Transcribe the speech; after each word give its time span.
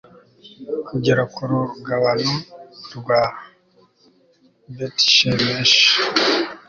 kugera 0.87 1.21
ku 1.33 1.41
rugabano 1.51 2.33
rwa 2.97 3.21
betishemeshi 4.75 5.87